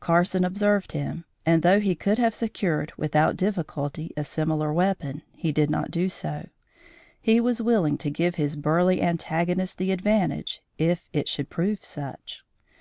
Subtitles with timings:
[0.00, 5.52] Carson observed him, and, though he could have secured without difficulty a similar weapon, he
[5.52, 6.48] did not do so.
[7.20, 12.42] He was willing to give his burly antagonist the advantage, if it should prove such.